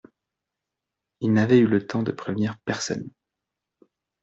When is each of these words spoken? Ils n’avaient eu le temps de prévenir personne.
Ils 1.19 1.31
n’avaient 1.31 1.59
eu 1.59 1.67
le 1.67 1.85
temps 1.85 2.01
de 2.01 2.11
prévenir 2.11 2.57
personne. 2.65 3.07